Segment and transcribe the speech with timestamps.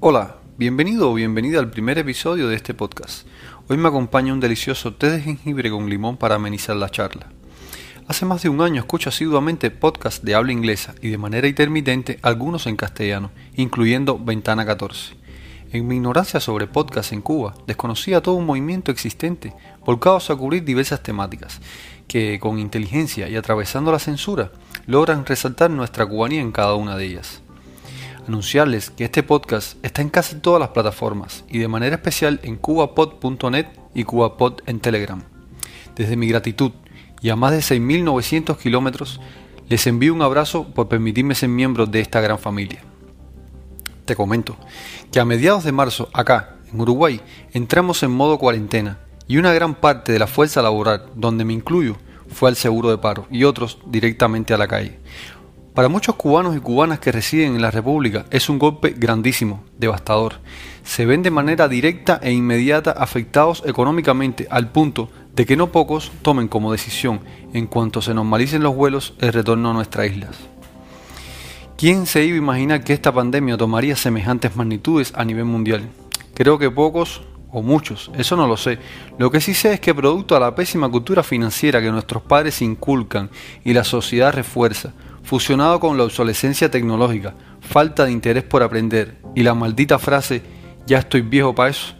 [0.00, 3.26] Hola, bienvenido o bienvenida al primer episodio de este podcast.
[3.68, 7.28] Hoy me acompaña un delicioso té de jengibre con limón para amenizar la charla.
[8.06, 12.18] Hace más de un año escucho asiduamente podcasts de habla inglesa y de manera intermitente
[12.20, 15.14] algunos en castellano, incluyendo Ventana 14.
[15.72, 19.54] En mi ignorancia sobre podcasts en Cuba, desconocía todo un movimiento existente,
[19.86, 21.60] volcados a cubrir diversas temáticas,
[22.08, 24.52] que con inteligencia y atravesando la censura,
[24.86, 27.43] logran resaltar nuestra cubanía en cada una de ellas
[28.26, 32.56] anunciarles que este podcast está en casi todas las plataformas y de manera especial en
[32.56, 35.22] cubapod.net y cubapod en Telegram.
[35.94, 36.72] Desde mi gratitud
[37.20, 39.20] y a más de 6.900 kilómetros,
[39.68, 42.82] les envío un abrazo por permitirme ser miembro de esta gran familia.
[44.04, 44.56] Te comento
[45.10, 47.20] que a mediados de marzo, acá, en Uruguay,
[47.52, 51.96] entramos en modo cuarentena y una gran parte de la fuerza laboral, donde me incluyo,
[52.28, 54.98] fue al seguro de paro y otros directamente a la calle.
[55.74, 60.34] Para muchos cubanos y cubanas que residen en la República es un golpe grandísimo, devastador.
[60.84, 66.12] Se ven de manera directa e inmediata afectados económicamente al punto de que no pocos
[66.22, 67.22] tomen como decisión,
[67.52, 70.36] en cuanto se normalicen los vuelos, el retorno a nuestras islas.
[71.76, 75.88] ¿Quién se iba a imaginar que esta pandemia tomaría semejantes magnitudes a nivel mundial?
[76.34, 78.78] Creo que pocos o muchos, eso no lo sé.
[79.18, 82.62] Lo que sí sé es que producto a la pésima cultura financiera que nuestros padres
[82.62, 83.28] inculcan
[83.64, 84.92] y la sociedad refuerza,
[85.24, 90.42] fusionado con la obsolescencia tecnológica, falta de interés por aprender y la maldita frase
[90.86, 91.94] ya estoy viejo para eso,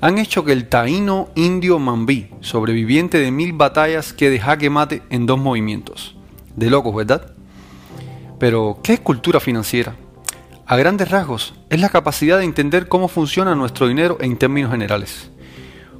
[0.00, 5.24] han hecho que el taíno indio Mambí, sobreviviente de mil batallas, quede jaque mate en
[5.24, 6.16] dos movimientos.
[6.56, 7.32] De locos, ¿verdad?
[8.38, 9.96] Pero, ¿qué es cultura financiera?
[10.66, 15.30] A grandes rasgos, es la capacidad de entender cómo funciona nuestro dinero en términos generales.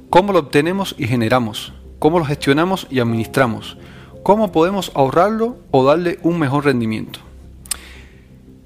[0.09, 3.77] Cómo lo obtenemos y generamos, cómo lo gestionamos y administramos,
[4.25, 7.19] cómo podemos ahorrarlo o darle un mejor rendimiento.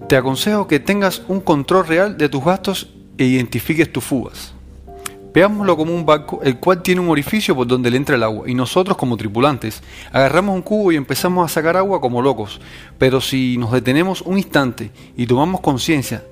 [0.08, 4.54] Te aconsejo que tengas un control real de tus gastos e identifiques tus fugas.
[5.34, 8.50] Veámoslo como un barco el cual tiene un orificio por donde le entra el agua
[8.50, 9.84] y nosotros como tripulantes
[10.14, 12.62] agarramos un cubo y empezamos a sacar agua como locos.
[12.98, 16.24] Pero si nos detenemos un instante y tomamos conciencia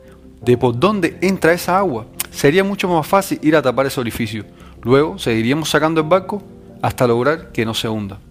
[0.41, 4.45] de por dónde entra esa agua, sería mucho más fácil ir a tapar ese orificio.
[4.83, 6.41] Luego seguiríamos sacando el barco
[6.81, 8.21] hasta lograr que no se hunda.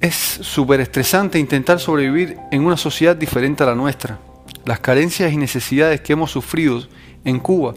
[0.00, 4.18] Es súper estresante intentar sobrevivir en una sociedad diferente a la nuestra.
[4.66, 6.82] Las carencias y necesidades que hemos sufrido
[7.24, 7.74] en Cuba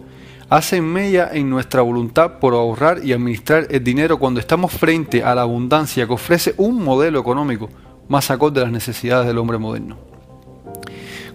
[0.50, 5.34] hacen mella en nuestra voluntad por ahorrar y administrar el dinero cuando estamos frente a
[5.34, 7.70] la abundancia que ofrece un modelo económico
[8.10, 9.98] más acorde a las necesidades del hombre moderno.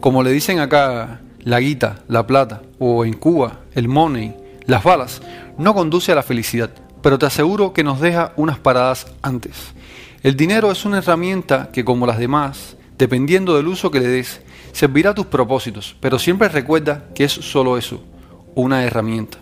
[0.01, 4.35] Como le dicen acá, la guita, la plata, o en Cuba, el money,
[4.67, 5.23] las balas,
[5.57, 6.71] no conduce a la felicidad,
[7.01, 9.73] pero te aseguro que nos deja unas paradas antes.
[10.25, 14.41] El dinero es una herramienta que, como las demás, dependiendo del uso que le des,
[14.73, 18.03] servirá a tus propósitos, pero siempre recuerda que es solo eso,
[18.55, 19.37] una herramienta.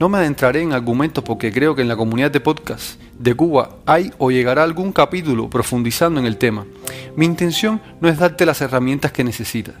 [0.00, 3.76] No me adentraré en argumentos porque creo que en la comunidad de podcast de Cuba
[3.86, 6.66] hay o llegará algún capítulo profundizando en el tema.
[7.14, 9.76] Mi intención no es darte las herramientas que necesitas.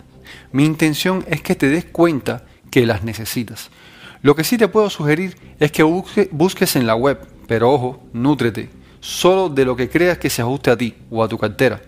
[0.52, 3.70] Mi intención es que te des cuenta que las necesitas.
[4.22, 7.18] Lo que sí te puedo sugerir es que busques en la web,
[7.48, 11.28] pero ojo, nútrete solo de lo que creas que se ajuste a ti o a
[11.28, 11.80] tu cartera.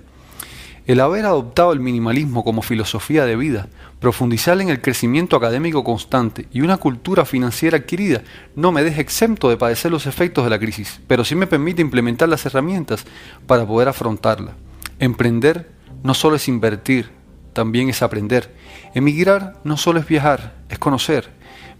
[0.86, 3.68] El haber adoptado el minimalismo como filosofía de vida,
[4.00, 8.22] profundizar en el crecimiento académico constante y una cultura financiera adquirida
[8.56, 11.82] no me deja exento de padecer los efectos de la crisis, pero sí me permite
[11.82, 13.04] implementar las herramientas
[13.46, 14.54] para poder afrontarla.
[14.98, 15.70] Emprender
[16.02, 17.10] no solo es invertir,
[17.52, 18.54] también es aprender.
[18.94, 21.28] Emigrar no solo es viajar, es conocer.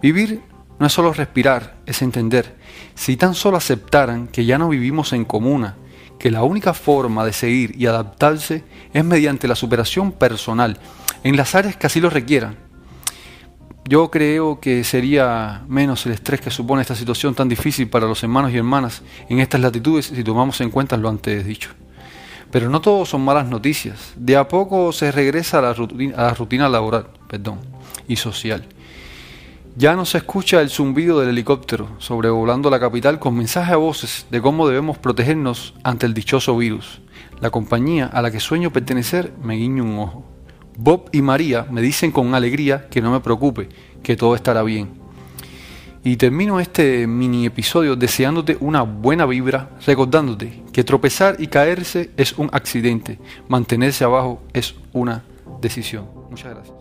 [0.03, 0.43] Vivir
[0.79, 2.57] no es solo respirar, es entender.
[2.95, 5.77] Si tan solo aceptaran que ya no vivimos en comuna,
[6.19, 10.79] que la única forma de seguir y adaptarse es mediante la superación personal,
[11.25, 12.57] en las áreas que así lo requieran.
[13.89, 18.23] Yo creo que sería menos el estrés que supone esta situación tan difícil para los
[18.23, 21.71] hermanos y hermanas en estas latitudes si tomamos en cuenta lo antes dicho.
[22.51, 24.13] Pero no todo son malas noticias.
[24.17, 27.61] De a poco se regresa a la rutina, a la rutina laboral perdón,
[28.07, 28.67] y social.
[29.79, 34.27] Ya no se escucha el zumbido del helicóptero sobrevolando la capital con mensajes a voces
[34.29, 37.01] de cómo debemos protegernos ante el dichoso virus.
[37.41, 40.25] La compañía a la que sueño pertenecer me guiña un ojo.
[40.77, 43.69] Bob y María me dicen con alegría que no me preocupe,
[44.03, 44.89] que todo estará bien.
[46.03, 52.37] Y termino este mini episodio deseándote una buena vibra, recordándote que tropezar y caerse es
[52.37, 55.23] un accidente, mantenerse abajo es una
[55.61, 56.07] decisión.
[56.31, 56.78] Muchas gracias.